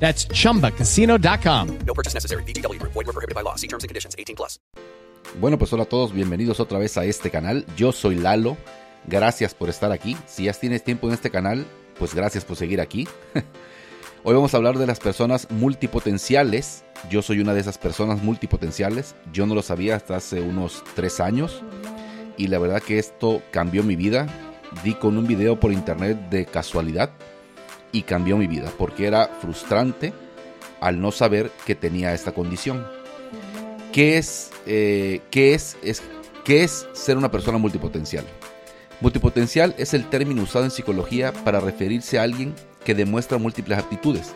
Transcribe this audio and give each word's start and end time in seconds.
That's 0.00 0.26
chumbacasino.com. 0.28 1.78
No 1.86 1.94
purchase 1.94 2.14
necessary. 2.14 2.42
VGW 2.44 2.80
Group. 2.80 2.92
Void 2.94 3.06
were 3.06 3.12
prohibited 3.12 3.36
by 3.36 3.42
law. 3.44 3.54
See 3.54 3.68
terms 3.68 3.84
and 3.84 3.88
conditions. 3.88 4.16
18 4.18 4.34
plus. 4.34 4.58
Bueno, 5.38 5.58
pues 5.58 5.72
hola 5.72 5.84
a 5.84 5.86
todos, 5.86 6.12
bienvenidos 6.12 6.58
otra 6.58 6.78
vez 6.78 6.98
a 6.98 7.04
este 7.04 7.30
canal. 7.30 7.64
Yo 7.76 7.92
soy 7.92 8.16
Lalo, 8.16 8.56
gracias 9.06 9.54
por 9.54 9.68
estar 9.68 9.92
aquí. 9.92 10.16
Si 10.26 10.44
ya 10.44 10.52
tienes 10.52 10.82
tiempo 10.82 11.06
en 11.06 11.14
este 11.14 11.30
canal, 11.30 11.66
pues 11.98 12.14
gracias 12.14 12.44
por 12.44 12.56
seguir 12.56 12.80
aquí. 12.80 13.06
Hoy 14.24 14.34
vamos 14.34 14.52
a 14.52 14.56
hablar 14.56 14.76
de 14.76 14.86
las 14.86 14.98
personas 14.98 15.46
multipotenciales. 15.50 16.84
Yo 17.08 17.22
soy 17.22 17.40
una 17.40 17.54
de 17.54 17.60
esas 17.60 17.78
personas 17.78 18.22
multipotenciales. 18.22 19.14
Yo 19.32 19.46
no 19.46 19.54
lo 19.54 19.62
sabía 19.62 19.94
hasta 19.94 20.16
hace 20.16 20.40
unos 20.40 20.82
tres 20.94 21.20
años. 21.20 21.62
Y 22.36 22.48
la 22.48 22.58
verdad 22.58 22.82
que 22.82 22.98
esto 22.98 23.40
cambió 23.52 23.84
mi 23.84 23.94
vida. 23.94 24.26
Di 24.82 24.94
con 24.94 25.16
un 25.16 25.26
video 25.26 25.60
por 25.60 25.72
internet 25.72 26.18
de 26.28 26.44
casualidad 26.44 27.10
y 27.92 28.02
cambió 28.02 28.36
mi 28.36 28.46
vida 28.46 28.72
porque 28.78 29.06
era 29.06 29.28
frustrante 29.40 30.12
al 30.80 31.00
no 31.00 31.12
saber 31.12 31.50
que 31.66 31.74
tenía 31.74 32.14
esta 32.14 32.32
condición. 32.32 32.86
¿Qué 33.92 34.18
es, 34.18 34.50
eh, 34.66 35.20
qué 35.30 35.54
es, 35.54 35.76
es, 35.82 36.02
qué 36.44 36.64
es 36.64 36.86
ser 36.92 37.16
una 37.16 37.30
persona 37.30 37.58
multipotencial? 37.58 38.24
Multipotencial 39.00 39.74
es 39.78 39.94
el 39.94 40.08
término 40.08 40.42
usado 40.42 40.64
en 40.64 40.70
psicología 40.70 41.32
para 41.32 41.60
referirse 41.60 42.18
a 42.18 42.22
alguien 42.22 42.54
que 42.84 42.94
demuestra 42.94 43.38
múltiples 43.38 43.78
aptitudes 43.78 44.34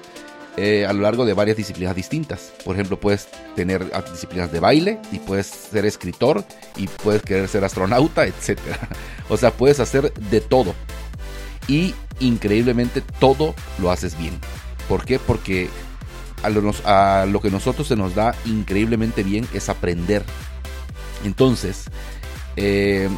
eh, 0.57 0.87
a 0.87 0.93
lo 0.93 1.01
largo 1.01 1.25
de 1.25 1.35
varias 1.35 1.57
disciplinas 1.57 1.97
distintas. 1.97 2.53
Por 2.65 2.77
ejemplo, 2.77 2.99
puedes 2.99 3.29
tener 3.57 3.91
disciplinas 4.11 4.53
de 4.53 4.61
baile 4.61 5.01
y 5.11 5.19
puedes 5.19 5.47
ser 5.47 5.85
escritor 5.85 6.45
y 6.77 6.87
puedes 6.87 7.23
querer 7.23 7.49
ser 7.49 7.65
astronauta, 7.65 8.25
etc. 8.27 8.59
O 9.29 9.37
sea, 9.37 9.51
puedes 9.51 9.81
hacer 9.81 10.13
de 10.15 10.41
todo. 10.41 10.75
Y 11.67 11.95
increíblemente 12.21 13.01
todo 13.19 13.55
lo 13.79 13.91
haces 13.91 14.19
bien. 14.19 14.39
¿Por 14.89 15.05
qué? 15.05 15.19
Porque 15.19 15.69
a 16.43 16.51
lo, 16.51 16.75
a 16.85 17.27
lo, 17.27 17.41
que 17.41 17.51
nosotros 17.51 17.89
se 17.89 17.97
nos 17.97 18.15
da 18.15 18.35
increíblemente 18.45 19.23
bien 19.23 19.47
es 19.55 19.69
aprender. 19.69 20.23
Entonces, 21.25 21.85
eh, 22.57 23.09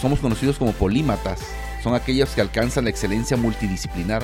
somos 0.00 0.20
conocidos 0.20 0.56
como 0.56 0.72
polímatas. 0.72 1.40
Son 1.82 1.94
aquellos 1.94 2.30
que 2.30 2.40
alcanzan 2.40 2.84
la 2.84 2.90
excelencia 2.90 3.36
multidisciplinar. 3.36 4.22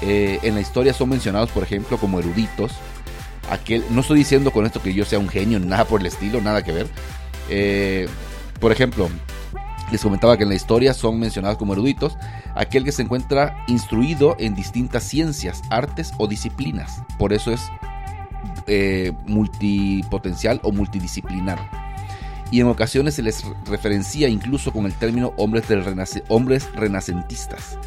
Eh, 0.00 0.40
en 0.42 0.54
la 0.54 0.60
historia 0.60 0.92
son 0.94 1.10
mencionados, 1.10 1.50
por 1.50 1.62
ejemplo, 1.62 1.98
como 1.98 2.18
eruditos. 2.18 2.72
Aquel, 3.50 3.84
no 3.90 4.00
estoy 4.00 4.18
diciendo 4.18 4.50
con 4.50 4.66
esto 4.66 4.82
que 4.82 4.94
yo 4.94 5.04
sea 5.04 5.18
un 5.18 5.28
genio, 5.28 5.60
nada 5.60 5.84
por 5.84 6.00
el 6.00 6.06
estilo, 6.06 6.40
nada 6.40 6.64
que 6.64 6.72
ver. 6.72 6.86
Eh, 7.48 8.08
por 8.60 8.72
ejemplo, 8.72 9.08
les 9.92 10.02
comentaba 10.02 10.36
que 10.36 10.42
en 10.42 10.48
la 10.48 10.54
historia 10.54 10.94
son 10.94 11.20
mencionados 11.20 11.58
como 11.58 11.74
eruditos, 11.74 12.16
aquel 12.54 12.82
que 12.82 12.92
se 12.92 13.02
encuentra 13.02 13.62
instruido 13.68 14.34
en 14.38 14.54
distintas 14.54 15.04
ciencias, 15.04 15.62
artes 15.70 16.12
o 16.18 16.26
disciplinas. 16.26 17.02
Por 17.18 17.32
eso 17.32 17.52
es 17.52 17.60
eh, 18.66 19.12
multipotencial 19.26 20.60
o 20.62 20.72
multidisciplinar. 20.72 21.58
Y 22.50 22.60
en 22.60 22.66
ocasiones 22.66 23.14
se 23.14 23.22
les 23.22 23.44
referencia 23.66 24.28
incluso 24.28 24.72
con 24.72 24.86
el 24.86 24.94
término 24.94 25.32
hombres, 25.36 25.68
del 25.68 25.84
renac 25.84 26.08
hombres 26.28 26.68
renacentistas. 26.74 27.78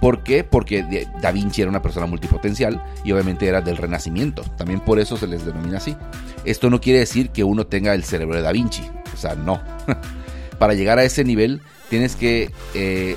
¿Por 0.00 0.22
qué? 0.22 0.44
Porque 0.44 1.08
Da 1.22 1.32
Vinci 1.32 1.62
era 1.62 1.70
una 1.70 1.80
persona 1.80 2.04
multipotencial 2.04 2.82
y 3.04 3.12
obviamente 3.12 3.46
era 3.46 3.62
del 3.62 3.78
Renacimiento. 3.78 4.42
También 4.56 4.80
por 4.80 4.98
eso 4.98 5.16
se 5.16 5.26
les 5.26 5.46
denomina 5.46 5.78
así. 5.78 5.96
Esto 6.44 6.68
no 6.68 6.80
quiere 6.80 6.98
decir 6.98 7.30
que 7.30 7.42
uno 7.42 7.66
tenga 7.66 7.94
el 7.94 8.04
cerebro 8.04 8.36
de 8.36 8.42
Da 8.42 8.52
Vinci. 8.52 8.82
O 9.14 9.16
sea, 9.16 9.34
no. 9.34 9.62
para 10.58 10.74
llegar 10.74 10.98
a 10.98 11.04
ese 11.04 11.24
nivel 11.24 11.60
tienes 11.90 12.16
que 12.16 12.50
eh, 12.74 13.16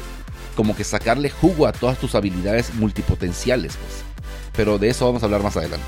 como 0.56 0.76
que 0.76 0.84
sacarle 0.84 1.30
jugo 1.30 1.68
a 1.68 1.72
todas 1.72 1.98
tus 1.98 2.16
habilidades 2.16 2.74
multipotenciales. 2.74 3.78
Pues. 3.78 4.04
Pero 4.56 4.78
de 4.78 4.90
eso 4.90 5.06
vamos 5.06 5.22
a 5.22 5.26
hablar 5.26 5.44
más 5.44 5.56
adelante. 5.56 5.86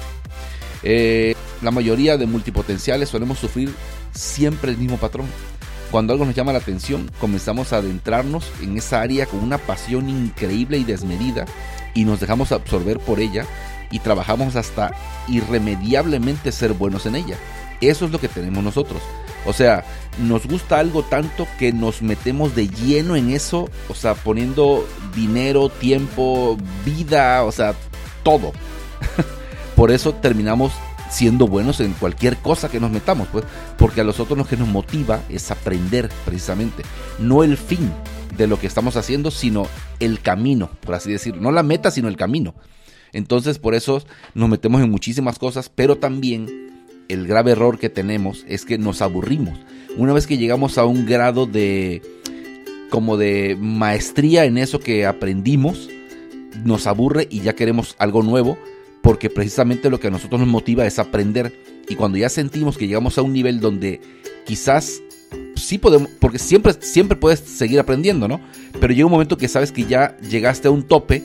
Eh, 0.83 1.35
la 1.61 1.71
mayoría 1.71 2.17
de 2.17 2.25
multipotenciales 2.25 3.09
solemos 3.09 3.39
sufrir 3.39 3.73
siempre 4.13 4.71
el 4.71 4.77
mismo 4.77 4.97
patrón. 4.97 5.27
Cuando 5.91 6.13
algo 6.13 6.23
nos 6.25 6.35
llama 6.35 6.53
la 6.53 6.59
atención, 6.59 7.09
comenzamos 7.19 7.73
a 7.73 7.77
adentrarnos 7.77 8.45
en 8.61 8.77
esa 8.77 9.01
área 9.01 9.25
con 9.25 9.39
una 9.39 9.57
pasión 9.57 10.07
increíble 10.07 10.77
y 10.77 10.83
desmedida 10.83 11.45
y 11.95 12.05
nos 12.05 12.19
dejamos 12.19 12.51
absorber 12.51 12.99
por 12.99 13.19
ella 13.19 13.45
y 13.91 13.99
trabajamos 13.99 14.55
hasta 14.55 14.91
irremediablemente 15.27 16.51
ser 16.51 16.73
buenos 16.73 17.07
en 17.07 17.15
ella. 17.15 17.37
Eso 17.81 18.05
es 18.05 18.11
lo 18.11 18.19
que 18.19 18.27
tenemos 18.27 18.63
nosotros. 18.63 19.01
O 19.45 19.53
sea, 19.53 19.85
nos 20.19 20.45
gusta 20.45 20.79
algo 20.79 21.03
tanto 21.03 21.47
que 21.57 21.71
nos 21.71 22.01
metemos 22.01 22.55
de 22.55 22.67
lleno 22.67 23.15
en 23.15 23.31
eso, 23.31 23.69
o 23.87 23.95
sea, 23.95 24.15
poniendo 24.15 24.85
dinero, 25.15 25.69
tiempo, 25.69 26.57
vida, 26.85 27.43
o 27.43 27.51
sea, 27.51 27.73
todo. 28.23 28.51
Por 29.75 29.91
eso 29.91 30.13
terminamos 30.13 30.73
siendo 31.09 31.47
buenos 31.47 31.79
en 31.79 31.93
cualquier 31.93 32.37
cosa 32.37 32.69
que 32.69 32.79
nos 32.79 32.91
metamos, 32.91 33.27
pues, 33.31 33.43
porque 33.77 34.01
a 34.01 34.03
nosotros 34.03 34.37
lo 34.37 34.45
que 34.45 34.57
nos 34.57 34.67
motiva 34.67 35.21
es 35.29 35.49
aprender 35.51 36.09
precisamente, 36.25 36.83
no 37.17 37.43
el 37.43 37.57
fin 37.57 37.91
de 38.37 38.47
lo 38.47 38.59
que 38.59 38.67
estamos 38.67 38.95
haciendo, 38.95 39.31
sino 39.31 39.67
el 39.99 40.21
camino, 40.21 40.69
por 40.81 40.95
así 40.95 41.11
decirlo, 41.11 41.41
no 41.41 41.51
la 41.51 41.63
meta, 41.63 41.91
sino 41.91 42.07
el 42.07 42.17
camino. 42.17 42.53
Entonces, 43.11 43.57
por 43.57 43.73
eso 43.73 44.03
nos 44.35 44.49
metemos 44.49 44.81
en 44.81 44.91
muchísimas 44.91 45.39
cosas, 45.39 45.71
pero 45.73 45.97
también 45.97 46.68
el 47.09 47.27
grave 47.27 47.51
error 47.51 47.77
que 47.77 47.89
tenemos 47.89 48.45
es 48.47 48.63
que 48.63 48.77
nos 48.77 49.01
aburrimos. 49.01 49.59
Una 49.97 50.13
vez 50.13 50.27
que 50.27 50.37
llegamos 50.37 50.77
a 50.77 50.85
un 50.85 51.05
grado 51.05 51.45
de 51.45 52.01
como 52.89 53.17
de 53.17 53.57
maestría 53.59 54.45
en 54.45 54.57
eso 54.57 54.79
que 54.79 55.05
aprendimos, 55.05 55.89
nos 56.63 56.87
aburre 56.87 57.27
y 57.29 57.41
ya 57.41 57.55
queremos 57.55 57.95
algo 57.99 58.23
nuevo, 58.23 58.57
porque 59.01 59.29
precisamente 59.29 59.89
lo 59.89 59.99
que 59.99 60.07
a 60.07 60.11
nosotros 60.11 60.39
nos 60.39 60.49
motiva 60.49 60.85
es 60.85 60.99
aprender. 60.99 61.53
Y 61.87 61.95
cuando 61.95 62.17
ya 62.17 62.29
sentimos 62.29 62.77
que 62.77 62.87
llegamos 62.87 63.17
a 63.17 63.21
un 63.21 63.33
nivel 63.33 63.59
donde 63.59 64.01
quizás 64.45 65.01
sí 65.55 65.77
podemos, 65.77 66.09
porque 66.19 66.39
siempre, 66.39 66.73
siempre 66.79 67.17
puedes 67.17 67.39
seguir 67.39 67.79
aprendiendo, 67.79 68.27
¿no? 68.27 68.39
Pero 68.79 68.93
llega 68.93 69.05
un 69.05 69.11
momento 69.11 69.37
que 69.37 69.47
sabes 69.47 69.71
que 69.71 69.85
ya 69.85 70.17
llegaste 70.17 70.67
a 70.67 70.71
un 70.71 70.83
tope 70.83 71.23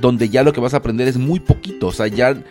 donde 0.00 0.28
ya 0.28 0.42
lo 0.42 0.52
que 0.52 0.60
vas 0.60 0.74
a 0.74 0.78
aprender 0.78 1.08
es 1.08 1.16
muy 1.16 1.40
poquito, 1.40 1.88
o 1.88 1.92
sea, 1.92 2.08
ya 2.08 2.42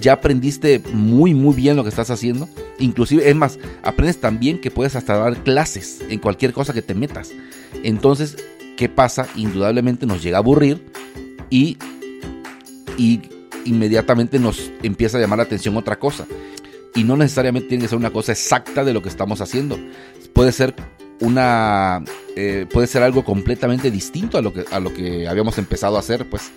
ya 0.00 0.14
aprendiste 0.14 0.80
muy 0.92 1.34
muy 1.34 1.54
bien 1.54 1.76
lo 1.76 1.82
que 1.82 1.88
estás 1.88 2.10
haciendo. 2.10 2.48
Inclusive, 2.78 3.28
es 3.28 3.36
más, 3.36 3.58
aprendes 3.82 4.18
también 4.20 4.60
que 4.60 4.70
puedes 4.70 4.96
hasta 4.96 5.16
dar 5.16 5.42
clases 5.42 6.00
en 6.08 6.18
cualquier 6.18 6.52
cosa 6.52 6.72
que 6.72 6.82
te 6.82 6.94
metas. 6.94 7.30
Entonces, 7.82 8.36
¿qué 8.76 8.88
pasa? 8.88 9.26
Indudablemente 9.36 10.06
nos 10.06 10.22
llega 10.22 10.38
a 10.38 10.40
aburrir 10.40 10.84
y, 11.50 11.78
y 12.98 13.22
inmediatamente 13.64 14.38
nos 14.38 14.70
empieza 14.82 15.18
a 15.18 15.20
llamar 15.20 15.38
la 15.38 15.44
atención 15.44 15.76
otra 15.76 15.98
cosa. 15.98 16.26
Y 16.94 17.04
no 17.04 17.16
necesariamente 17.16 17.68
tiene 17.68 17.84
que 17.84 17.88
ser 17.88 17.98
una 17.98 18.10
cosa 18.10 18.32
exacta 18.32 18.84
de 18.84 18.94
lo 18.94 19.02
que 19.02 19.08
estamos 19.08 19.40
haciendo. 19.40 19.78
Puede 20.32 20.52
ser 20.52 20.74
una 21.20 22.02
eh, 22.36 22.66
puede 22.70 22.86
ser 22.86 23.02
algo 23.02 23.24
completamente 23.24 23.90
distinto 23.90 24.36
a 24.36 24.42
lo 24.42 24.52
que 24.52 24.64
a 24.70 24.80
lo 24.80 24.92
que 24.92 25.26
habíamos 25.26 25.56
empezado 25.56 25.96
a 25.96 26.00
hacer 26.00 26.28
pues 26.28 26.50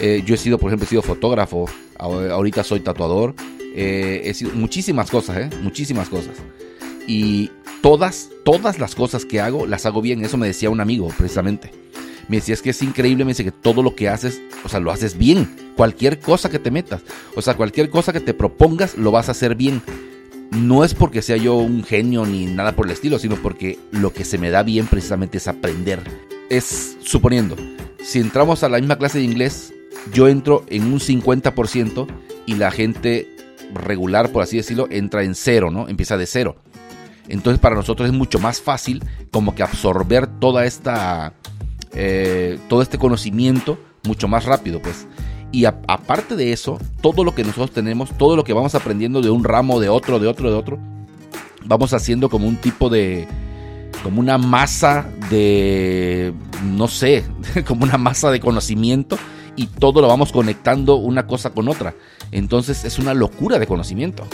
eh, 0.00 0.22
yo 0.24 0.34
he 0.34 0.38
sido, 0.38 0.58
por 0.58 0.68
ejemplo, 0.70 0.84
he 0.84 0.88
sido 0.88 1.02
fotógrafo, 1.02 1.66
ahorita 1.98 2.62
soy 2.62 2.80
tatuador, 2.80 3.34
eh, 3.74 4.22
he 4.24 4.34
sido 4.34 4.52
muchísimas 4.54 5.10
cosas, 5.10 5.36
¿eh? 5.38 5.50
Muchísimas 5.62 6.08
cosas. 6.08 6.36
Y 7.06 7.50
todas, 7.80 8.30
todas 8.44 8.78
las 8.78 8.94
cosas 8.94 9.24
que 9.24 9.40
hago, 9.40 9.66
las 9.66 9.86
hago 9.86 10.02
bien. 10.02 10.24
Eso 10.24 10.36
me 10.36 10.46
decía 10.46 10.70
un 10.70 10.80
amigo, 10.80 11.08
precisamente. 11.16 11.70
Me 12.28 12.36
decía, 12.36 12.54
es 12.54 12.62
que 12.62 12.70
es 12.70 12.82
increíble, 12.82 13.24
me 13.24 13.30
dice 13.30 13.44
que 13.44 13.52
todo 13.52 13.82
lo 13.82 13.94
que 13.94 14.08
haces, 14.08 14.40
o 14.64 14.68
sea, 14.68 14.80
lo 14.80 14.90
haces 14.90 15.16
bien. 15.16 15.48
Cualquier 15.76 16.20
cosa 16.20 16.50
que 16.50 16.58
te 16.58 16.70
metas, 16.70 17.02
o 17.34 17.42
sea, 17.42 17.54
cualquier 17.54 17.88
cosa 17.88 18.12
que 18.12 18.20
te 18.20 18.34
propongas, 18.34 18.96
lo 18.98 19.10
vas 19.10 19.28
a 19.28 19.32
hacer 19.32 19.54
bien. 19.54 19.82
no 20.50 20.82
es 20.82 20.94
porque 20.94 21.20
sea 21.20 21.36
yo 21.36 21.56
un 21.56 21.84
genio 21.84 22.24
ni 22.24 22.46
nada 22.46 22.74
por 22.74 22.86
el 22.86 22.92
estilo, 22.92 23.18
sino 23.18 23.36
porque 23.36 23.78
lo 23.90 24.12
que 24.12 24.24
se 24.24 24.38
me 24.38 24.50
da 24.50 24.62
bien 24.62 24.86
precisamente 24.86 25.38
es 25.38 25.46
aprender. 25.46 26.00
Es 26.48 26.96
suponiendo, 27.02 27.56
si 28.02 28.20
entramos 28.20 28.62
a 28.62 28.68
la 28.68 28.78
misma 28.78 28.96
clase 28.96 29.18
de 29.18 29.24
inglés, 29.24 29.74
yo 30.12 30.28
entro 30.28 30.64
en 30.68 30.84
un 30.84 31.00
50% 31.00 32.06
y 32.46 32.54
la 32.54 32.70
gente 32.70 33.28
regular, 33.74 34.30
por 34.30 34.42
así 34.42 34.56
decirlo, 34.56 34.86
entra 34.90 35.22
en 35.22 35.34
cero, 35.34 35.70
¿no? 35.70 35.88
Empieza 35.88 36.16
de 36.16 36.26
cero. 36.26 36.56
Entonces 37.28 37.60
para 37.60 37.74
nosotros 37.74 38.08
es 38.08 38.14
mucho 38.14 38.38
más 38.38 38.60
fácil 38.60 39.04
como 39.30 39.54
que 39.54 39.62
absorber 39.62 40.26
toda 40.26 40.64
esta, 40.64 41.34
eh, 41.92 42.58
todo 42.68 42.80
este 42.80 42.98
conocimiento 42.98 43.78
mucho 44.04 44.28
más 44.28 44.44
rápido, 44.46 44.80
pues. 44.80 45.06
Y 45.52 45.64
aparte 45.64 46.36
de 46.36 46.52
eso, 46.52 46.78
todo 47.00 47.24
lo 47.24 47.34
que 47.34 47.42
nosotros 47.42 47.70
tenemos, 47.70 48.16
todo 48.16 48.36
lo 48.36 48.44
que 48.44 48.52
vamos 48.52 48.74
aprendiendo 48.74 49.22
de 49.22 49.30
un 49.30 49.44
ramo, 49.44 49.80
de 49.80 49.88
otro, 49.88 50.18
de 50.18 50.26
otro, 50.26 50.50
de 50.50 50.56
otro, 50.56 50.78
vamos 51.64 51.92
haciendo 51.92 52.28
como 52.28 52.46
un 52.46 52.56
tipo 52.56 52.90
de, 52.90 53.26
como 54.02 54.20
una 54.20 54.36
masa 54.36 55.06
de, 55.30 56.34
no 56.64 56.88
sé, 56.88 57.24
como 57.66 57.84
una 57.84 57.98
masa 57.98 58.30
de 58.30 58.40
conocimiento 58.40 59.18
y 59.58 59.66
todo 59.66 60.00
lo 60.00 60.06
vamos 60.06 60.30
conectando 60.30 60.94
una 60.96 61.26
cosa 61.26 61.50
con 61.50 61.68
otra. 61.68 61.94
Entonces 62.30 62.84
es 62.84 62.98
una 62.98 63.12
locura 63.12 63.58
de 63.58 63.66
conocimiento. 63.66 64.24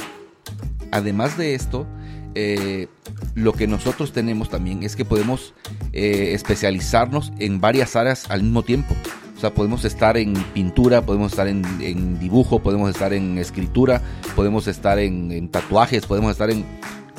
Además 0.93 1.39
de 1.39 1.55
esto, 1.55 1.87
eh, 2.35 2.89
lo 3.35 3.53
que 3.53 3.67
nosotros 3.67 4.13
tenemos 4.13 4.49
también 4.49 4.83
es 4.83 4.97
que 4.97 5.05
podemos 5.05 5.55
eh, 5.93 6.33
especializarnos 6.35 7.33
en 7.39 7.61
varias 7.61 7.97
áreas 7.97 8.31
al 8.31 8.43
mismo 8.43 8.63
tiempo. 8.63 8.95
O 9.37 9.41
sea, 9.41 9.53
podemos 9.53 9.85
estar 9.85 10.17
en 10.17 10.35
pintura, 10.55 11.03
podemos 11.03 11.33
estar 11.33 11.49
en, 11.49 12.19
dibujo, 12.19 12.61
podemos 12.61 12.91
estar 12.91 13.13
en 13.13 13.39
escritura, 13.39 14.01
podemos 14.37 14.67
estar 14.69 14.99
en, 14.99 15.49
tatuajes, 15.49 16.07
podemos 16.07 16.33
estar 16.33 16.51
en, 16.51 16.65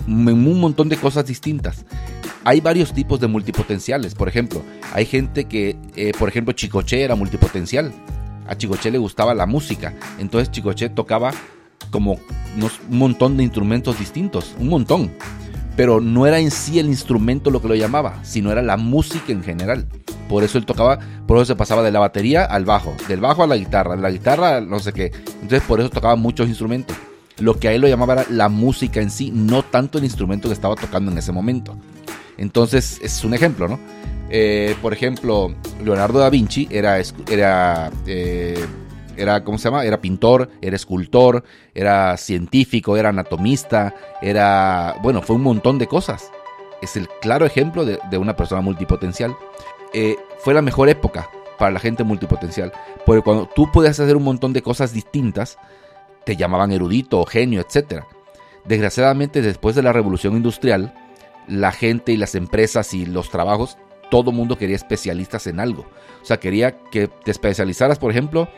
un 0.08 0.60
montón 0.60 0.90
de 0.90 0.98
cosas 0.98 1.26
distintas. 1.26 1.86
Hay 2.46 2.62
varios 2.62 2.94
tipos 2.94 3.20
de 3.20 3.28
multipotenciales. 3.28 4.16
Por 4.16 4.30
ejemplo, 4.30 4.62
hay 4.94 5.06
gente 5.06 5.46
que, 5.46 5.76
eh, 5.96 6.14
por 6.18 6.30
ejemplo, 6.30 6.54
Chicoche 6.54 7.02
era 7.02 7.16
multipotencial. 7.16 7.92
A 8.48 8.56
Chicoche 8.56 8.92
le 8.92 8.98
gustaba 8.98 9.34
la 9.34 9.46
música. 9.46 9.94
Entonces 10.20 10.52
Chicoche 10.52 10.90
tocaba 10.90 11.32
como 11.96 12.20
un 12.92 12.98
montón 12.98 13.38
de 13.38 13.44
instrumentos 13.44 13.98
distintos, 13.98 14.54
un 14.60 14.68
montón. 14.68 15.12
Pero 15.78 16.02
no 16.02 16.28
era 16.28 16.40
en 16.40 16.52
sí 16.52 16.78
el 16.78 16.88
instrumento 16.88 17.52
lo 17.52 17.62
que 17.62 17.70
lo 17.70 17.76
llamaba, 17.76 18.20
sino 18.22 18.52
era 18.52 18.62
la 18.62 18.76
música 18.76 19.32
en 19.32 19.42
general. 19.42 19.88
Por 20.28 20.44
eso 20.44 20.58
él 20.58 20.66
tocaba, 20.66 21.00
por 21.26 21.38
eso 21.38 21.46
se 21.46 21.56
pasaba 21.56 21.84
de 21.84 21.94
la 21.94 22.02
batería 22.02 22.44
al 22.44 22.66
bajo, 22.66 22.94
del 23.08 23.22
bajo 23.22 23.44
a 23.44 23.48
la 23.48 23.56
guitarra, 23.56 23.96
de 23.96 24.02
la 24.02 24.12
guitarra 24.12 24.60
no 24.60 24.80
sé 24.80 24.92
qué. 24.92 25.14
Entonces 25.42 25.62
por 25.62 25.80
eso 25.80 25.90
tocaba 25.90 26.18
muchos 26.18 26.50
instrumentos. 26.50 26.98
Lo 27.40 27.58
que 27.60 27.70
a 27.70 27.72
él 27.72 27.80
lo 27.80 27.88
llamaba 27.88 28.14
era 28.14 28.26
la 28.30 28.50
música 28.50 29.00
en 29.00 29.10
sí, 29.10 29.32
no 29.34 29.64
tanto 29.64 29.98
el 29.98 30.04
instrumento 30.04 30.50
que 30.50 30.54
estaba 30.54 30.76
tocando 30.76 31.12
en 31.14 31.18
ese 31.18 31.32
momento. 31.32 31.78
Entonces 32.38 33.00
es 33.02 33.24
un 33.24 33.34
ejemplo, 33.34 33.70
¿no? 33.70 33.80
Eh, 34.30 34.76
por 34.82 34.92
ejemplo, 34.92 35.56
Leonardo 35.82 36.20
da 36.20 36.30
Vinci 36.30 36.68
era, 36.70 37.00
era 37.30 37.90
eh, 38.06 38.66
era, 39.18 39.44
¿cómo 39.44 39.58
se 39.58 39.66
llama? 39.66 39.86
Era 39.86 40.02
pintor, 40.02 40.50
era 40.62 40.76
escultor, 40.76 41.44
era 41.74 42.18
científico, 42.18 42.98
era 42.98 43.10
anatomista, 43.10 43.94
era, 44.22 44.96
bueno, 45.02 45.22
fue 45.22 45.36
un 45.36 45.44
montón 45.44 45.78
de 45.78 45.88
cosas. 45.88 46.32
Es 46.82 46.96
el 46.96 47.08
claro 47.22 47.46
ejemplo 47.46 47.86
de, 47.86 48.18
una 48.18 48.36
persona 48.36 48.62
multipotencial. 48.62 49.36
Eh, 49.94 50.16
fue 50.40 50.54
la 50.54 50.62
mejor 50.62 50.90
época 50.90 51.30
para 51.58 51.72
la 51.72 51.80
gente 51.80 52.04
multipotencial, 52.04 52.72
porque 53.06 53.22
cuando 53.22 53.48
tú 53.48 53.72
podías 53.72 54.00
hacer 54.00 54.16
un 54.16 54.24
montón 54.24 54.54
de 54.54 54.62
cosas 54.62 54.94
distintas, 54.94 55.58
te 56.26 56.36
llamaban 56.36 56.72
erudito, 56.72 57.26
genio, 57.26 57.62
etc. 57.62 58.04
Desgraciadamente, 58.66 59.42
después 59.42 59.76
de 59.76 59.84
la 59.84 59.94
revolución 59.94 60.36
industrial, 60.36 60.94
la 61.48 61.72
gente 61.72 62.12
y 62.12 62.18
las 62.18 62.36
empresas 62.36 62.94
y 62.94 63.06
los 63.06 63.30
trabajos, 63.30 63.78
todo 64.10 64.32
mundo 64.32 64.58
quería 64.58 64.76
especialistas 64.76 65.48
en 65.48 65.60
algo. 65.60 65.86
O 66.22 66.26
sea, 66.26 66.38
quería 66.38 66.80
que 66.90 67.08
te 67.08 67.32
especializaras, 67.32 68.00
por 68.00 68.12
ejemplo, 68.12 68.50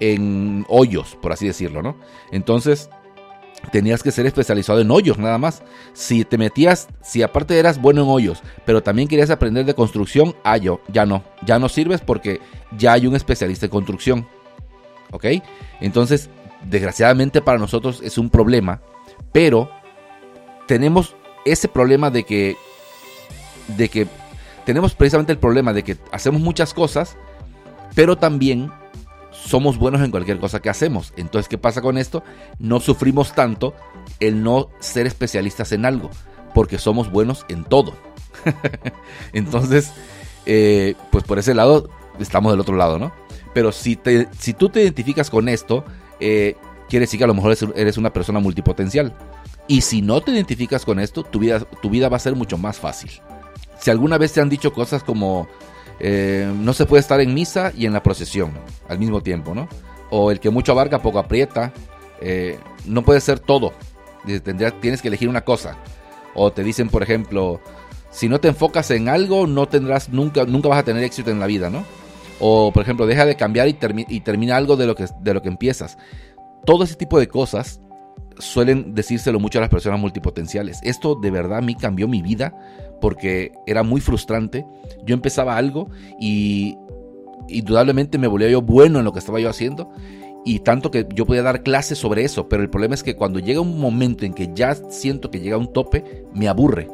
en 0.00 0.64
hoyos, 0.68 1.16
por 1.20 1.32
así 1.32 1.46
decirlo, 1.46 1.82
¿no? 1.82 1.96
Entonces, 2.30 2.90
tenías 3.72 4.02
que 4.02 4.12
ser 4.12 4.26
especializado 4.26 4.80
en 4.80 4.90
hoyos 4.90 5.18
nada 5.18 5.38
más. 5.38 5.62
Si 5.92 6.24
te 6.24 6.38
metías, 6.38 6.88
si 7.02 7.22
aparte 7.22 7.58
eras 7.58 7.80
bueno 7.80 8.02
en 8.02 8.08
hoyos, 8.08 8.42
pero 8.64 8.82
también 8.82 9.08
querías 9.08 9.30
aprender 9.30 9.64
de 9.64 9.74
construcción, 9.74 10.34
ah, 10.44 10.56
yo, 10.56 10.80
ya 10.88 11.06
no, 11.06 11.24
ya 11.44 11.58
no 11.58 11.68
sirves 11.68 12.00
porque 12.00 12.40
ya 12.76 12.92
hay 12.92 13.06
un 13.06 13.16
especialista 13.16 13.66
en 13.66 13.70
construcción. 13.70 14.28
¿Ok? 15.10 15.24
Entonces, 15.80 16.28
desgraciadamente 16.64 17.40
para 17.40 17.58
nosotros 17.58 18.00
es 18.02 18.18
un 18.18 18.30
problema, 18.30 18.82
pero 19.32 19.70
tenemos 20.66 21.16
ese 21.44 21.68
problema 21.68 22.10
de 22.10 22.24
que, 22.24 22.56
de 23.76 23.88
que, 23.88 24.06
tenemos 24.64 24.94
precisamente 24.94 25.32
el 25.32 25.38
problema 25.38 25.72
de 25.72 25.82
que 25.82 25.96
hacemos 26.12 26.42
muchas 26.42 26.74
cosas, 26.74 27.16
pero 27.94 28.18
también 28.18 28.70
somos 29.44 29.78
buenos 29.78 30.02
en 30.02 30.10
cualquier 30.10 30.38
cosa 30.38 30.60
que 30.60 30.70
hacemos. 30.70 31.12
Entonces, 31.16 31.48
¿qué 31.48 31.58
pasa 31.58 31.80
con 31.80 31.98
esto? 31.98 32.22
No 32.58 32.80
sufrimos 32.80 33.32
tanto 33.34 33.74
el 34.20 34.42
no 34.42 34.70
ser 34.80 35.06
especialistas 35.06 35.72
en 35.72 35.84
algo, 35.84 36.10
porque 36.54 36.78
somos 36.78 37.10
buenos 37.10 37.46
en 37.48 37.64
todo. 37.64 37.94
Entonces, 39.32 39.92
eh, 40.46 40.94
pues 41.10 41.24
por 41.24 41.38
ese 41.38 41.54
lado 41.54 41.88
estamos 42.18 42.52
del 42.52 42.60
otro 42.60 42.76
lado, 42.76 42.98
¿no? 42.98 43.12
Pero 43.54 43.72
si, 43.72 43.96
te, 43.96 44.28
si 44.38 44.54
tú 44.54 44.68
te 44.68 44.82
identificas 44.82 45.30
con 45.30 45.48
esto, 45.48 45.84
eh, 46.20 46.56
quiere 46.88 47.04
decir 47.04 47.18
que 47.18 47.24
a 47.24 47.28
lo 47.28 47.34
mejor 47.34 47.56
eres 47.74 47.96
una 47.96 48.12
persona 48.12 48.40
multipotencial. 48.40 49.14
Y 49.66 49.82
si 49.82 50.02
no 50.02 50.20
te 50.20 50.30
identificas 50.30 50.84
con 50.84 50.98
esto, 50.98 51.22
tu 51.22 51.38
vida, 51.38 51.60
tu 51.60 51.90
vida 51.90 52.08
va 52.08 52.16
a 52.16 52.20
ser 52.20 52.34
mucho 52.34 52.56
más 52.56 52.78
fácil. 52.78 53.10
Si 53.78 53.90
alguna 53.90 54.18
vez 54.18 54.32
te 54.32 54.40
han 54.40 54.48
dicho 54.48 54.72
cosas 54.72 55.02
como, 55.02 55.48
eh, 56.00 56.50
no 56.54 56.72
se 56.72 56.86
puede 56.86 57.00
estar 57.00 57.20
en 57.20 57.34
misa 57.34 57.72
y 57.76 57.86
en 57.86 57.92
la 57.92 58.02
procesión 58.02 58.52
al 58.88 58.98
mismo 58.98 59.22
tiempo, 59.22 59.54
¿no? 59.54 59.68
O 60.10 60.30
el 60.30 60.40
que 60.40 60.50
mucho 60.50 60.72
abarca, 60.72 61.00
poco 61.00 61.18
aprieta. 61.18 61.72
Eh, 62.20 62.58
no 62.86 63.02
puede 63.02 63.20
ser 63.20 63.38
todo. 63.38 63.72
tienes 64.80 65.02
que 65.02 65.08
elegir 65.08 65.28
una 65.28 65.42
cosa. 65.42 65.76
O 66.34 66.52
te 66.52 66.62
dicen, 66.62 66.88
por 66.88 67.02
ejemplo, 67.02 67.60
si 68.10 68.28
no 68.28 68.40
te 68.40 68.48
enfocas 68.48 68.90
en 68.90 69.08
algo, 69.08 69.46
no 69.46 69.66
tendrás, 69.68 70.08
nunca, 70.08 70.44
nunca 70.44 70.68
vas 70.68 70.78
a 70.78 70.84
tener 70.84 71.02
éxito 71.04 71.30
en 71.30 71.40
la 71.40 71.46
vida, 71.46 71.70
¿no? 71.70 71.84
O, 72.40 72.72
por 72.72 72.82
ejemplo, 72.82 73.06
deja 73.06 73.26
de 73.26 73.36
cambiar 73.36 73.68
y, 73.68 73.76
y 74.08 74.20
termina 74.20 74.56
algo 74.56 74.76
de 74.76 74.86
lo, 74.86 74.94
que, 74.94 75.06
de 75.20 75.34
lo 75.34 75.42
que 75.42 75.48
empiezas. 75.48 75.98
Todo 76.64 76.84
ese 76.84 76.94
tipo 76.94 77.18
de 77.18 77.28
cosas 77.28 77.80
suelen 78.38 78.94
decírselo 78.94 79.40
mucho 79.40 79.58
a 79.58 79.62
las 79.62 79.70
personas 79.70 80.00
multipotenciales. 80.00 80.80
Esto 80.82 81.14
de 81.14 81.30
verdad 81.30 81.58
a 81.58 81.62
mí 81.62 81.74
cambió 81.74 82.08
mi 82.08 82.22
vida 82.22 82.54
porque 83.00 83.52
era 83.66 83.82
muy 83.82 84.00
frustrante. 84.00 84.66
Yo 85.04 85.14
empezaba 85.14 85.56
algo 85.56 85.90
y 86.20 86.76
indudablemente 87.48 88.18
me 88.18 88.26
volvía 88.26 88.48
yo 88.48 88.62
bueno 88.62 88.98
en 88.98 89.04
lo 89.04 89.12
que 89.12 89.18
estaba 89.18 89.40
yo 89.40 89.48
haciendo 89.48 89.90
y 90.44 90.60
tanto 90.60 90.90
que 90.90 91.06
yo 91.14 91.26
podía 91.26 91.42
dar 91.42 91.62
clases 91.62 91.98
sobre 91.98 92.24
eso, 92.24 92.48
pero 92.48 92.62
el 92.62 92.70
problema 92.70 92.94
es 92.94 93.02
que 93.02 93.16
cuando 93.16 93.38
llega 93.38 93.60
un 93.60 93.78
momento 93.78 94.24
en 94.24 94.32
que 94.32 94.50
ya 94.54 94.74
siento 94.74 95.30
que 95.30 95.40
llega 95.40 95.58
un 95.58 95.72
tope, 95.72 96.24
me 96.32 96.48
aburre. 96.48 96.88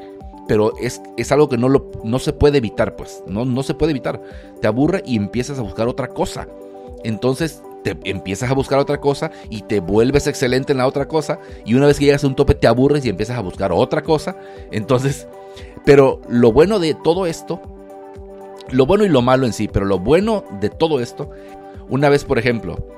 Pero 0.49 0.77
es, 0.79 1.01
es 1.17 1.33
algo 1.33 1.49
que 1.49 1.57
no, 1.57 1.69
lo, 1.69 1.91
no 2.03 2.19
se 2.19 2.33
puede 2.33 2.59
evitar, 2.59 2.97
pues, 2.97 3.23
no, 3.27 3.45
no 3.45 3.63
se 3.63 3.75
puede 3.75 3.93
evitar. 3.93 4.21
Te 4.61 4.67
aburre 4.67 5.03
y 5.07 5.17
empiezas 5.17 5.59
a 5.59 5.63
buscar 5.63 5.89
otra 5.89 6.09
cosa. 6.09 6.49
Entonces 7.05 7.63
te 7.85 7.97
empiezas 8.05 8.51
a 8.51 8.55
buscar 8.55 8.81
otra 8.81 9.01
cosa 9.01 9.31
y 9.49 9.63
te 9.63 9.79
vuelves 9.79 10.27
excelente 10.27 10.73
en 10.73 10.79
la 10.79 10.87
otra 10.89 11.07
cosa 11.07 11.39
y 11.65 11.75
una 11.75 11.87
vez 11.87 11.99
que 11.99 12.07
llegas 12.07 12.25
a 12.25 12.27
un 12.27 12.35
tope 12.35 12.55
te 12.55 12.67
aburres 12.67 13.05
y 13.05 13.11
empiezas 13.11 13.39
a 13.39 13.43
buscar 13.43 13.71
otra 13.71 14.03
cosa. 14.03 14.37
Entonces 14.73 15.29
pero 15.85 16.21
lo 16.29 16.53
bueno 16.53 16.79
de 16.79 16.95
todo 16.95 17.27
esto, 17.27 17.61
lo 18.71 18.87
bueno 18.87 19.05
y 19.05 19.09
lo 19.09 19.23
malo 19.23 19.47
en 19.47 19.53
sí, 19.53 19.69
pero 19.69 19.85
lo 19.85 19.99
bueno 19.99 20.45
de 20.61 20.71
todo 20.71 21.01
esto, 21.01 21.31
una 21.89 22.09
vez 22.09 22.25
por 22.25 22.39
ejemplo, 22.39 22.89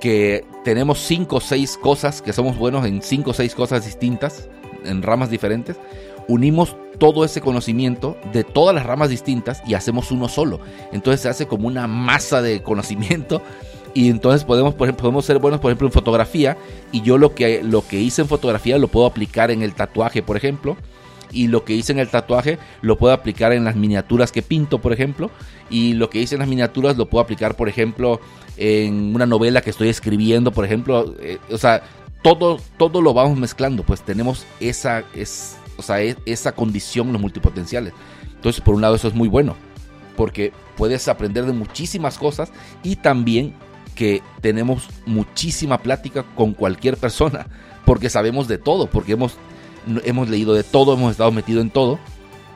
que 0.00 0.44
tenemos 0.64 0.98
cinco 0.98 1.36
o 1.36 1.40
seis 1.40 1.76
cosas, 1.76 2.22
que 2.22 2.32
somos 2.32 2.56
buenos 2.56 2.86
en 2.86 3.02
cinco 3.02 3.30
o 3.30 3.34
seis 3.34 3.54
cosas 3.54 3.84
distintas, 3.84 4.48
en 4.84 5.02
ramas 5.02 5.30
diferentes, 5.30 5.76
unimos 6.26 6.76
todo 6.98 7.24
ese 7.24 7.40
conocimiento 7.40 8.16
de 8.32 8.44
todas 8.44 8.74
las 8.74 8.86
ramas 8.86 9.10
distintas 9.10 9.62
y 9.66 9.74
hacemos 9.74 10.10
uno 10.10 10.28
solo. 10.28 10.60
Entonces 10.92 11.20
se 11.20 11.28
hace 11.28 11.46
como 11.46 11.68
una 11.68 11.86
masa 11.86 12.40
de 12.42 12.62
conocimiento 12.62 13.42
y 13.94 14.08
entonces 14.08 14.44
podemos, 14.44 14.74
por 14.74 14.86
ejemplo, 14.88 15.02
podemos 15.02 15.24
ser 15.24 15.38
buenos, 15.38 15.60
por 15.60 15.70
ejemplo, 15.70 15.88
en 15.88 15.92
fotografía 15.92 16.56
y 16.92 17.02
yo 17.02 17.18
lo 17.18 17.34
que, 17.34 17.62
lo 17.62 17.86
que 17.86 18.00
hice 18.00 18.22
en 18.22 18.28
fotografía 18.28 18.78
lo 18.78 18.88
puedo 18.88 19.06
aplicar 19.06 19.50
en 19.50 19.62
el 19.62 19.74
tatuaje, 19.74 20.22
por 20.22 20.36
ejemplo, 20.36 20.76
y 21.30 21.48
lo 21.48 21.64
que 21.64 21.74
hice 21.74 21.92
en 21.92 21.98
el 21.98 22.08
tatuaje 22.08 22.58
lo 22.82 22.98
puedo 22.98 23.12
aplicar 23.12 23.52
en 23.52 23.64
las 23.64 23.76
miniaturas 23.76 24.32
que 24.32 24.42
pinto, 24.42 24.80
por 24.80 24.92
ejemplo, 24.92 25.30
y 25.70 25.94
lo 25.94 26.10
que 26.10 26.20
hice 26.20 26.34
en 26.34 26.40
las 26.40 26.48
miniaturas 26.48 26.96
lo 26.96 27.06
puedo 27.08 27.22
aplicar, 27.22 27.56
por 27.56 27.68
ejemplo, 27.68 28.20
en 28.56 29.14
una 29.14 29.26
novela 29.26 29.62
que 29.62 29.70
estoy 29.70 29.88
escribiendo, 29.88 30.52
por 30.52 30.64
ejemplo, 30.64 31.14
eh, 31.20 31.38
o 31.50 31.58
sea, 31.58 31.82
todo, 32.22 32.60
todo 32.78 33.00
lo 33.00 33.14
vamos 33.14 33.38
mezclando, 33.38 33.82
pues 33.82 34.02
tenemos 34.02 34.46
esa, 34.60 35.04
es, 35.14 35.56
o 35.76 35.82
sea, 35.82 36.02
e, 36.02 36.16
esa 36.26 36.52
condición 36.52 37.12
los 37.12 37.20
multipotenciales. 37.20 37.92
Entonces, 38.34 38.60
por 38.60 38.74
un 38.74 38.80
lado, 38.82 38.94
eso 38.94 39.08
es 39.08 39.14
muy 39.14 39.28
bueno, 39.28 39.56
porque 40.16 40.52
puedes 40.76 41.08
aprender 41.08 41.46
de 41.46 41.52
muchísimas 41.52 42.18
cosas 42.18 42.52
y 42.82 42.96
también 42.96 43.54
que 43.94 44.22
tenemos 44.40 44.88
muchísima 45.06 45.78
plática 45.78 46.24
con 46.34 46.54
cualquier 46.54 46.96
persona, 46.96 47.46
porque 47.84 48.10
sabemos 48.10 48.48
de 48.48 48.58
todo, 48.58 48.86
porque 48.86 49.12
hemos, 49.12 49.36
hemos 50.04 50.28
leído 50.28 50.54
de 50.54 50.64
todo, 50.64 50.94
hemos 50.94 51.12
estado 51.12 51.30
metidos 51.32 51.62
en 51.62 51.70
todo, 51.70 51.98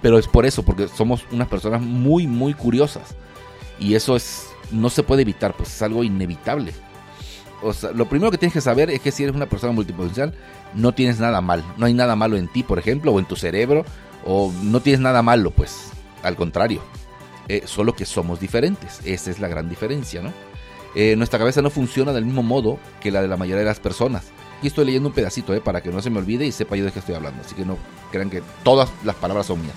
pero 0.02 0.18
es 0.18 0.28
por 0.28 0.46
eso, 0.46 0.62
porque 0.62 0.88
somos 0.88 1.24
unas 1.32 1.48
personas 1.48 1.80
muy, 1.80 2.26
muy 2.26 2.54
curiosas. 2.54 3.14
Y 3.78 3.94
eso 3.94 4.16
es, 4.16 4.48
no 4.70 4.90
se 4.90 5.02
puede 5.02 5.22
evitar, 5.22 5.54
pues 5.54 5.74
es 5.74 5.82
algo 5.82 6.04
inevitable. 6.04 6.72
O 7.62 7.72
sea, 7.72 7.90
lo 7.92 8.08
primero 8.08 8.30
que 8.30 8.38
tienes 8.38 8.52
que 8.52 8.60
saber 8.60 8.90
es 8.90 9.00
que 9.00 9.10
si 9.10 9.22
eres 9.22 9.34
una 9.34 9.46
persona 9.46 9.72
multipotencial, 9.72 10.34
no 10.74 10.92
tienes 10.92 11.18
nada 11.18 11.40
mal. 11.40 11.64
No 11.76 11.86
hay 11.86 11.94
nada 11.94 12.16
malo 12.16 12.36
en 12.36 12.48
ti, 12.48 12.62
por 12.62 12.78
ejemplo, 12.78 13.12
o 13.12 13.18
en 13.18 13.24
tu 13.24 13.36
cerebro, 13.36 13.84
o 14.24 14.52
no 14.62 14.80
tienes 14.80 15.00
nada 15.00 15.22
malo, 15.22 15.50
pues 15.50 15.90
al 16.22 16.36
contrario. 16.36 16.82
Eh, 17.48 17.62
solo 17.64 17.94
que 17.94 18.04
somos 18.04 18.40
diferentes. 18.40 19.00
Esa 19.04 19.30
es 19.30 19.38
la 19.38 19.48
gran 19.48 19.68
diferencia, 19.68 20.22
¿no? 20.22 20.32
Eh, 20.96 21.14
nuestra 21.14 21.38
cabeza 21.38 21.60
no 21.60 21.68
funciona 21.68 22.14
del 22.14 22.24
mismo 22.24 22.42
modo 22.42 22.78
que 23.00 23.10
la 23.10 23.20
de 23.20 23.28
la 23.28 23.36
mayoría 23.36 23.60
de 23.60 23.66
las 23.66 23.80
personas. 23.80 24.32
Aquí 24.58 24.68
estoy 24.68 24.86
leyendo 24.86 25.10
un 25.10 25.14
pedacito, 25.14 25.52
eh, 25.52 25.60
para 25.60 25.82
que 25.82 25.90
no 25.90 26.00
se 26.00 26.08
me 26.08 26.18
olvide 26.18 26.46
y 26.46 26.52
sepa 26.52 26.74
yo 26.74 26.86
de 26.86 26.90
qué 26.90 27.00
estoy 27.00 27.14
hablando. 27.14 27.42
Así 27.42 27.54
que 27.54 27.66
no 27.66 27.76
crean 28.10 28.30
que 28.30 28.42
todas 28.64 28.90
las 29.04 29.14
palabras 29.16 29.44
son 29.44 29.60
mías. 29.60 29.74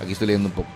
Aquí 0.00 0.12
estoy 0.12 0.28
leyendo 0.28 0.48
un 0.48 0.54
poco. 0.54 0.68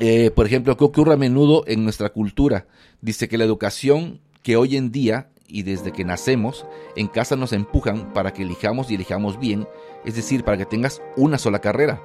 Eh, 0.00 0.32
por 0.32 0.46
ejemplo, 0.46 0.76
¿qué 0.76 0.82
ocurre 0.82 1.14
a 1.14 1.16
menudo 1.16 1.62
en 1.68 1.84
nuestra 1.84 2.08
cultura? 2.10 2.66
Dice 3.00 3.28
que 3.28 3.38
la 3.38 3.44
educación 3.44 4.20
que 4.42 4.56
hoy 4.56 4.76
en 4.76 4.90
día 4.90 5.30
y 5.48 5.62
desde 5.62 5.92
que 5.92 6.04
nacemos, 6.04 6.66
en 6.96 7.06
casa 7.06 7.36
nos 7.36 7.52
empujan 7.52 8.12
para 8.12 8.32
que 8.32 8.42
elijamos 8.42 8.90
y 8.90 8.96
elijamos 8.96 9.38
bien, 9.38 9.68
es 10.04 10.16
decir, 10.16 10.42
para 10.42 10.56
que 10.56 10.66
tengas 10.66 11.00
una 11.16 11.38
sola 11.38 11.60
carrera. 11.60 12.02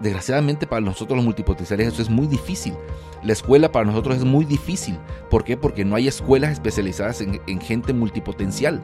Desgraciadamente 0.00 0.66
para 0.66 0.80
nosotros 0.80 1.16
los 1.16 1.24
multipotenciales 1.24 1.88
eso 1.88 2.02
es 2.02 2.10
muy 2.10 2.26
difícil. 2.26 2.74
La 3.22 3.32
escuela 3.32 3.72
para 3.72 3.84
nosotros 3.84 4.16
es 4.16 4.24
muy 4.24 4.44
difícil. 4.44 4.96
¿Por 5.28 5.44
qué? 5.44 5.56
Porque 5.56 5.84
no 5.84 5.96
hay 5.96 6.06
escuelas 6.06 6.52
especializadas 6.52 7.20
en, 7.20 7.60
gente 7.60 7.92
multipotencial. 7.92 8.80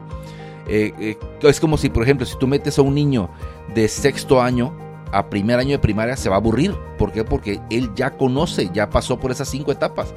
Eh, 0.67 0.93
eh, 0.99 1.17
es 1.43 1.59
como 1.59 1.77
si, 1.77 1.89
por 1.89 2.03
ejemplo, 2.03 2.25
si 2.25 2.37
tú 2.37 2.47
metes 2.47 2.77
a 2.77 2.81
un 2.81 2.95
niño 2.95 3.29
de 3.73 3.87
sexto 3.87 4.41
año 4.41 4.75
a 5.11 5.29
primer 5.29 5.59
año 5.59 5.71
de 5.71 5.79
primaria, 5.79 6.17
se 6.17 6.27
va 6.27 6.35
a 6.35 6.39
aburrir. 6.39 6.75
¿Por 6.97 7.13
qué? 7.13 7.23
Porque 7.23 7.61
él 7.69 7.91
ya 7.95 8.11
conoce, 8.11 8.69
ya 8.73 8.89
pasó 8.89 9.17
por 9.17 9.31
esas 9.31 9.47
cinco 9.47 9.71
etapas. 9.71 10.13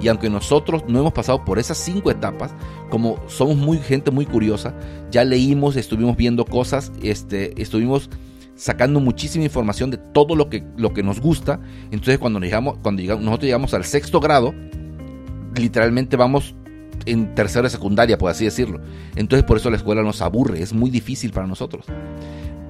Y 0.00 0.08
aunque 0.08 0.28
nosotros 0.28 0.84
no 0.86 0.98
hemos 0.98 1.12
pasado 1.12 1.44
por 1.44 1.58
esas 1.58 1.78
cinco 1.78 2.10
etapas, 2.10 2.52
como 2.90 3.18
somos 3.28 3.56
muy 3.56 3.78
gente 3.78 4.10
muy 4.10 4.26
curiosa, 4.26 4.74
ya 5.10 5.24
leímos, 5.24 5.76
estuvimos 5.76 6.16
viendo 6.16 6.44
cosas, 6.44 6.92
este, 7.02 7.60
estuvimos 7.60 8.10
sacando 8.54 9.00
muchísima 9.00 9.44
información 9.44 9.90
de 9.90 9.98
todo 9.98 10.36
lo 10.36 10.48
que, 10.48 10.64
lo 10.76 10.92
que 10.92 11.02
nos 11.02 11.20
gusta. 11.20 11.60
Entonces 11.90 12.18
cuando, 12.18 12.40
llegamos, 12.40 12.78
cuando 12.82 13.02
llegamos, 13.02 13.24
nosotros 13.24 13.46
llegamos 13.46 13.74
al 13.74 13.84
sexto 13.84 14.20
grado, 14.20 14.54
literalmente 15.54 16.16
vamos 16.16 16.54
en 17.06 17.34
tercera 17.34 17.68
secundaria, 17.68 18.18
por 18.18 18.30
así 18.30 18.44
decirlo. 18.44 18.80
Entonces 19.16 19.44
por 19.44 19.56
eso 19.56 19.70
la 19.70 19.76
escuela 19.76 20.02
nos 20.02 20.22
aburre, 20.22 20.62
es 20.62 20.72
muy 20.72 20.90
difícil 20.90 21.32
para 21.32 21.46
nosotros. 21.46 21.86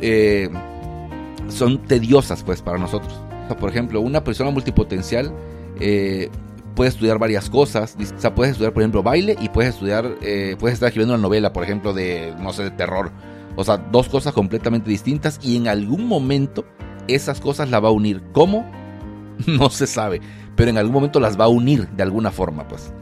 Eh, 0.00 0.48
son 1.48 1.82
tediosas 1.82 2.42
pues 2.42 2.62
para 2.62 2.78
nosotros. 2.78 3.12
Por 3.60 3.68
ejemplo, 3.68 4.00
una 4.00 4.24
persona 4.24 4.50
multipotencial 4.50 5.32
eh, 5.78 6.30
puede 6.74 6.88
estudiar 6.88 7.18
varias 7.18 7.50
cosas. 7.50 7.96
O 7.98 8.20
sea, 8.20 8.34
puedes 8.34 8.52
estudiar, 8.52 8.72
por 8.72 8.82
ejemplo, 8.82 9.02
baile 9.02 9.36
y 9.40 9.50
puedes 9.50 9.74
estudiar, 9.74 10.16
eh, 10.22 10.56
puedes 10.58 10.74
estar 10.74 10.88
escribiendo 10.88 11.14
una 11.14 11.22
novela, 11.22 11.52
por 11.52 11.62
ejemplo, 11.62 11.92
de, 11.92 12.34
no 12.40 12.52
sé, 12.52 12.64
de 12.64 12.70
terror 12.70 13.12
o 13.56 13.64
sea, 13.64 13.76
dos 13.76 14.08
cosas 14.08 14.32
completamente 14.32 14.90
distintas 14.90 15.38
y 15.42 15.56
en 15.56 15.68
algún 15.68 16.06
momento 16.06 16.64
esas 17.08 17.40
cosas 17.40 17.70
las 17.70 17.82
va 17.82 17.88
a 17.88 17.92
unir. 17.92 18.22
¿Cómo? 18.32 18.64
No 19.48 19.68
se 19.68 19.88
sabe, 19.88 20.20
pero 20.54 20.70
en 20.70 20.78
algún 20.78 20.94
momento 20.94 21.18
las 21.18 21.38
va 21.38 21.46
a 21.46 21.48
unir 21.48 21.88
de 21.88 22.04
alguna 22.04 22.30
forma, 22.30 22.68
pues. 22.68 22.92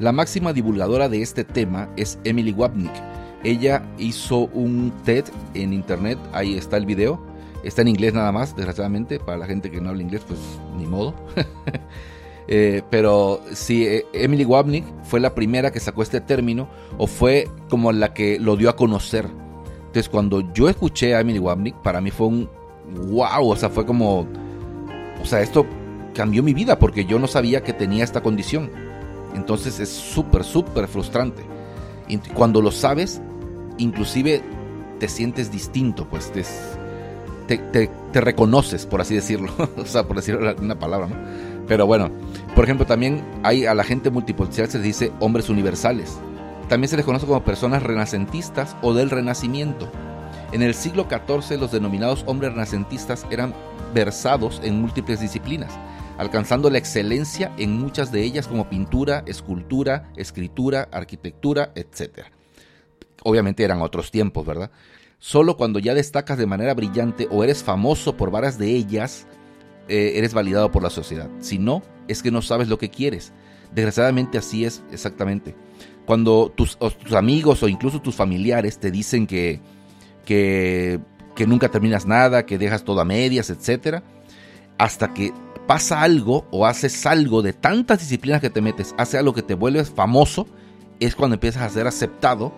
La 0.00 0.10
máxima 0.10 0.52
divulgadora 0.52 1.08
de 1.08 1.22
este 1.22 1.44
tema 1.44 1.88
es 1.96 2.18
Emily 2.24 2.50
Wapnick. 2.50 2.92
Ella 3.44 3.84
hizo 3.98 4.46
un 4.46 4.92
TED 5.04 5.26
en 5.54 5.72
internet, 5.72 6.18
ahí 6.32 6.56
está 6.56 6.76
el 6.76 6.86
video. 6.86 7.24
Está 7.62 7.82
en 7.82 7.88
inglés 7.88 8.12
nada 8.12 8.32
más, 8.32 8.56
desgraciadamente, 8.56 9.20
para 9.20 9.38
la 9.38 9.46
gente 9.46 9.70
que 9.70 9.80
no 9.80 9.90
habla 9.90 10.02
inglés, 10.02 10.22
pues 10.26 10.40
ni 10.76 10.86
modo. 10.86 11.14
Eh, 12.48 12.82
pero 12.90 13.40
si 13.52 13.86
eh, 13.86 14.06
Emily 14.12 14.44
Wapnick 14.44 14.84
fue 15.04 15.20
la 15.20 15.34
primera 15.34 15.70
que 15.70 15.80
sacó 15.80 16.02
este 16.02 16.20
término 16.20 16.68
o 16.98 17.06
fue 17.06 17.48
como 17.68 17.92
la 17.92 18.12
que 18.14 18.38
lo 18.38 18.56
dio 18.56 18.68
a 18.68 18.76
conocer. 18.76 19.26
Entonces 19.78 20.08
cuando 20.08 20.52
yo 20.52 20.68
escuché 20.68 21.14
a 21.14 21.20
Emily 21.20 21.38
Wapnick, 21.38 21.76
para 21.82 22.00
mí 22.00 22.10
fue 22.10 22.26
un 22.26 22.50
wow, 23.08 23.48
o 23.48 23.56
sea, 23.56 23.68
fue 23.68 23.86
como, 23.86 24.26
o 25.20 25.24
sea, 25.24 25.40
esto 25.40 25.66
cambió 26.14 26.42
mi 26.42 26.54
vida 26.54 26.78
porque 26.78 27.04
yo 27.04 27.18
no 27.18 27.26
sabía 27.26 27.62
que 27.62 27.72
tenía 27.72 28.04
esta 28.04 28.22
condición. 28.22 28.70
Entonces 29.34 29.80
es 29.80 29.88
súper, 29.88 30.44
súper 30.44 30.88
frustrante. 30.88 31.42
Y 32.08 32.18
cuando 32.18 32.60
lo 32.60 32.70
sabes, 32.70 33.20
inclusive 33.78 34.42
te 34.98 35.08
sientes 35.08 35.50
distinto, 35.50 36.06
pues 36.08 36.32
te, 36.32 37.58
te, 37.58 38.20
reconoces, 38.20 38.86
por 38.86 39.00
así 39.00 39.14
decirlo. 39.14 39.52
o 39.76 39.86
sea, 39.86 40.06
por 40.06 40.16
decirlo 40.16 40.54
una 40.60 40.78
palabra, 40.78 41.06
¿no? 41.06 41.16
Pero 41.72 41.86
bueno, 41.86 42.10
por 42.54 42.64
ejemplo, 42.64 42.84
también 42.84 43.24
hay 43.42 43.64
a 43.64 43.72
la 43.72 43.82
gente 43.82 44.10
multipotencial 44.10 44.68
se 44.68 44.76
les 44.76 44.88
dice 44.88 45.12
hombres 45.20 45.48
universales. 45.48 46.18
También 46.68 46.90
se 46.90 46.98
les 46.98 47.06
conoce 47.06 47.24
como 47.24 47.42
personas 47.44 47.82
renacentistas 47.82 48.76
o 48.82 48.92
del 48.92 49.08
renacimiento. 49.08 49.90
En 50.52 50.60
el 50.60 50.74
siglo 50.74 51.08
XIV 51.08 51.58
los 51.58 51.72
denominados 51.72 52.24
hombres 52.26 52.52
renacentistas 52.52 53.26
eran 53.30 53.54
versados 53.94 54.60
en 54.62 54.82
múltiples 54.82 55.18
disciplinas, 55.20 55.72
alcanzando 56.18 56.68
la 56.68 56.76
excelencia 56.76 57.50
en 57.56 57.78
muchas 57.78 58.12
de 58.12 58.22
ellas 58.22 58.48
como 58.48 58.68
pintura, 58.68 59.22
escultura, 59.24 60.12
escritura, 60.16 60.90
arquitectura, 60.92 61.72
etc. 61.74 62.26
Obviamente 63.22 63.64
eran 63.64 63.80
otros 63.80 64.10
tiempos, 64.10 64.44
¿verdad? 64.44 64.70
Solo 65.18 65.56
cuando 65.56 65.78
ya 65.78 65.94
destacas 65.94 66.36
de 66.36 66.44
manera 66.44 66.74
brillante 66.74 67.28
o 67.30 67.42
eres 67.42 67.64
famoso 67.64 68.14
por 68.18 68.30
varias 68.30 68.58
de 68.58 68.76
ellas, 68.76 69.26
eh, 69.88 70.12
eres 70.16 70.34
validado 70.34 70.70
por 70.70 70.82
la 70.82 70.90
sociedad. 70.90 71.28
Si 71.40 71.58
no, 71.58 71.82
es 72.08 72.22
que 72.22 72.30
no 72.30 72.42
sabes 72.42 72.68
lo 72.68 72.78
que 72.78 72.90
quieres. 72.90 73.32
Desgraciadamente 73.74 74.38
así 74.38 74.64
es 74.64 74.82
exactamente. 74.92 75.54
Cuando 76.06 76.52
tus, 76.54 76.76
amigos 77.14 77.62
o 77.62 77.68
incluso 77.68 78.02
tus 78.02 78.14
familiares 78.14 78.78
te 78.78 78.90
dicen 78.90 79.26
que, 79.26 79.60
que, 80.24 81.00
que 81.34 81.46
nunca 81.46 81.68
terminas 81.70 82.06
nada, 82.06 82.44
que 82.44 82.58
dejas 82.58 82.84
todo 82.84 83.00
a 83.00 83.04
medias, 83.04 83.50
etc. 83.50 84.02
Hasta 84.78 85.14
que 85.14 85.32
pasa 85.66 86.02
algo 86.02 86.46
o 86.50 86.66
haces 86.66 87.06
algo 87.06 87.40
de 87.42 87.52
tantas 87.52 88.00
disciplinas 88.00 88.40
que 88.40 88.50
te 88.50 88.60
metes, 88.60 88.94
hace 88.98 89.16
algo 89.16 89.32
que 89.32 89.42
te 89.42 89.54
vuelves 89.54 89.90
famoso, 89.90 90.46
es 91.00 91.16
cuando 91.16 91.34
empiezas 91.34 91.62
a 91.62 91.68
ser 91.68 91.86
aceptado 91.86 92.52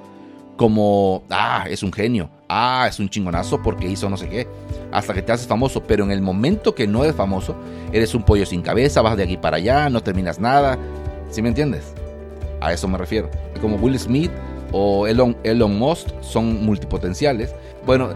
como, 0.56 1.24
ah, 1.30 1.66
es 1.68 1.82
un 1.82 1.92
genio, 1.92 2.30
ah, 2.54 2.86
es 2.88 3.00
un 3.00 3.08
chingonazo 3.08 3.60
porque 3.62 3.88
hizo 3.88 4.08
no 4.08 4.16
sé 4.16 4.28
qué, 4.28 4.46
hasta 4.92 5.12
que 5.12 5.22
te 5.22 5.32
haces 5.32 5.46
famoso, 5.46 5.82
pero 5.82 6.04
en 6.04 6.12
el 6.12 6.22
momento 6.22 6.74
que 6.74 6.86
no 6.86 7.02
eres 7.02 7.16
famoso, 7.16 7.56
eres 7.92 8.14
un 8.14 8.22
pollo 8.22 8.46
sin 8.46 8.62
cabeza, 8.62 9.02
vas 9.02 9.16
de 9.16 9.24
aquí 9.24 9.36
para 9.36 9.56
allá, 9.56 9.90
no 9.90 10.02
terminas 10.02 10.38
nada, 10.38 10.78
¿sí 11.30 11.42
me 11.42 11.48
entiendes? 11.48 11.92
A 12.60 12.72
eso 12.72 12.86
me 12.86 12.96
refiero. 12.96 13.28
Como 13.60 13.76
Will 13.76 13.98
Smith 13.98 14.30
o 14.72 15.06
Elon, 15.06 15.36
Elon 15.42 15.76
Musk 15.76 16.08
son 16.20 16.64
multipotenciales. 16.64 17.54
Bueno, 17.84 18.10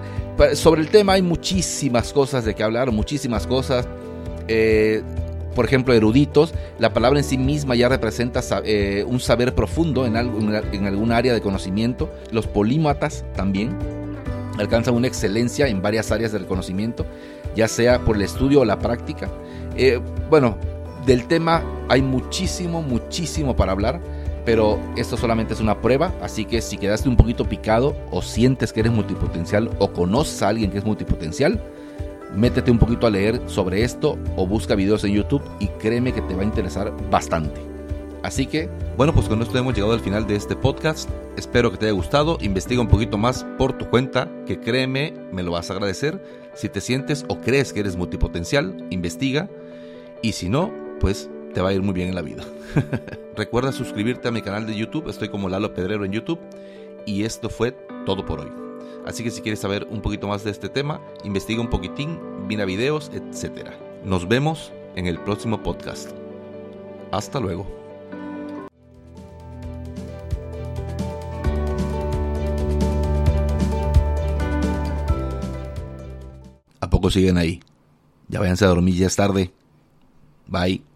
sobre 0.55 0.81
el 0.81 0.89
tema 0.89 1.15
hay 1.15 1.23
muchísimas 1.23 2.13
cosas 2.13 2.45
de 2.45 2.55
que 2.55 2.63
hablar, 2.63 2.93
muchísimas 2.93 3.47
cosas. 3.47 3.89
Eh, 4.47 5.03
por 5.55 5.65
ejemplo, 5.65 5.93
eruditos, 5.93 6.55
la 6.79 6.93
palabra 6.93 7.19
en 7.19 7.25
sí 7.25 7.37
misma 7.37 7.75
ya 7.75 7.89
representa 7.89 8.41
eh, 8.65 9.05
un 9.07 9.19
saber 9.19 9.57
profundo 9.57 10.07
en, 10.07 10.17
algo, 10.17 10.39
en, 10.39 10.87
algún 10.87 11.11
área 11.11 11.35
de 11.35 11.41
conocimiento. 11.41 12.09
Los 12.31 12.47
polímatas 12.47 13.25
también 13.35 13.77
alcanzan 14.59 14.95
una 14.95 15.07
excelencia 15.07 15.69
en 15.69 15.83
varias 15.83 16.11
áreas 16.13 16.33
del 16.33 16.47
conocimiento, 16.47 17.07
ya 17.55 17.69
sea 17.69 18.01
por 18.05 18.17
el 18.17 18.23
estudio 18.23 18.61
o 18.61 18.65
la 18.65 18.79
práctica. 18.79 19.29
Eh, 19.77 20.01
bueno, 20.31 20.57
del 21.07 21.27
tema 21.27 21.63
hay 21.89 22.03
muchísimo, 22.03 22.83
muchísimo 22.83 23.57
para 23.57 23.73
hablar, 23.73 24.01
pero 24.45 24.79
esto 24.97 25.17
solamente 25.17 25.55
es 25.55 25.61
una 25.61 25.81
prueba, 25.81 26.13
así 26.23 26.45
que 26.45 26.61
si 26.63 26.79
quedaste 26.79 27.09
un 27.09 27.17
poquito 27.17 27.45
picado 27.45 27.97
o 28.11 28.23
sientes 28.23 28.73
que 28.73 28.81
eres 28.81 28.93
multipotencial 28.93 29.71
o 29.79 29.93
conoces 29.93 30.43
a 30.43 30.49
alguien 30.49 30.71
que 30.71 30.79
es 30.79 30.85
multipotencial, 30.85 31.63
métete 32.35 32.71
un 32.71 32.79
poquito 32.79 33.07
a 33.07 33.11
leer 33.11 33.41
sobre 33.47 33.83
esto 33.85 34.19
o 34.37 34.47
busca 34.47 34.75
videos 34.75 35.05
en 35.05 35.15
YouTube 35.15 35.43
y 35.61 35.69
créeme 35.69 36.13
que 36.13 36.23
te 36.23 36.35
va 36.35 36.43
a 36.43 36.47
interesar 36.47 36.93
bastante. 37.11 37.78
Así 38.29 38.45
que, 38.45 38.69
bueno, 38.99 39.15
pues 39.15 39.27
con 39.27 39.41
esto 39.41 39.57
hemos 39.57 39.73
llegado 39.73 39.95
al 39.95 40.01
final 40.01 40.27
de 40.27 40.37
este 40.37 40.55
podcast. 40.55 41.09
Espero 41.39 41.71
que 41.71 41.79
te 41.79 41.87
haya 41.87 41.95
gustado. 41.95 42.37
Investiga 42.43 42.83
un 42.83 42.89
poquito 42.89 43.17
más 43.17 43.47
por 43.57 43.73
tu 43.79 43.89
cuenta, 43.89 44.31
que 44.47 44.61
créeme, 44.61 45.15
me 45.33 45.43
lo 45.43 45.53
vas 45.53 45.71
a 45.71 45.73
agradecer. 45.73 46.23
Si 46.53 46.69
te 46.69 46.83
sientes 46.83 47.25
o 47.29 47.41
crees 47.41 47.73
que 47.73 47.81
eres 47.81 47.97
multipotencial, 47.97 48.87
investiga. 48.91 49.49
Y 50.21 50.33
si 50.33 50.51
no, 50.51 50.71
pues 51.01 51.31
te 51.55 51.63
va 51.63 51.71
a 51.71 51.73
ir 51.73 51.81
muy 51.81 51.95
bien 51.95 52.11
en 52.11 52.17
la 52.17 52.21
vida. 52.21 52.45
Recuerda 53.35 53.73
suscribirte 53.73 54.29
a 54.29 54.31
mi 54.31 54.43
canal 54.43 54.67
de 54.67 54.77
YouTube. 54.77 55.09
Estoy 55.09 55.31
como 55.31 55.49
Lalo 55.49 55.73
Pedrero 55.73 56.05
en 56.05 56.13
YouTube. 56.13 56.39
Y 57.07 57.25
esto 57.25 57.49
fue 57.49 57.73
todo 58.05 58.27
por 58.27 58.41
hoy. 58.41 58.53
Así 59.07 59.25
que 59.25 59.31
si 59.31 59.41
quieres 59.41 59.61
saber 59.61 59.87
un 59.89 60.03
poquito 60.03 60.29
más 60.29 60.45
de 60.45 60.51
este 60.51 60.69
tema, 60.69 61.01
investiga 61.25 61.63
un 61.63 61.71
poquitín, 61.71 62.19
mira 62.47 62.67
videos, 62.67 63.11
etc. 63.15 63.71
Nos 64.05 64.29
vemos 64.29 64.71
en 64.97 65.07
el 65.07 65.19
próximo 65.19 65.63
podcast. 65.63 66.11
Hasta 67.11 67.41
luego. 67.41 67.88
Siguen 77.11 77.39
ahí? 77.39 77.61
Ya 78.29 78.41
váyanse 78.41 78.65
a 78.65 78.69
dormir, 78.69 78.95
ya 78.95 79.07
es 79.07 79.17
tarde. 79.17 79.51
Bye. 80.47 80.88